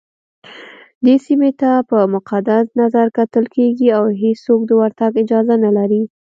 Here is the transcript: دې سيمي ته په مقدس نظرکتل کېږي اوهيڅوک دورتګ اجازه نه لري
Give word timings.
دې 1.05 1.15
سيمي 1.25 1.51
ته 1.61 1.71
په 1.89 1.97
مقدس 2.15 2.65
نظرکتل 2.81 3.45
کېږي 3.55 3.87
اوهيڅوک 3.99 4.61
دورتګ 4.69 5.11
اجازه 5.23 5.55
نه 5.65 5.71
لري 5.77 6.03